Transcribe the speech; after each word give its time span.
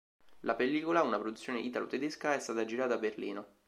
La 0.39 0.55
pellicola, 0.55 1.03
una 1.03 1.19
produzione 1.19 1.59
italo-tedesca, 1.59 2.33
è 2.33 2.39
stata 2.39 2.65
girata 2.65 2.95
a 2.95 2.97
Berlino. 2.97 3.45